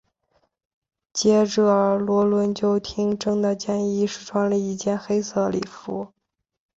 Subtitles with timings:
[1.13, 6.11] 接着萝伦就听珍的建议试穿了一件黑色礼服。